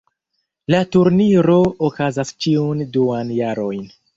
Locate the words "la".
0.73-0.79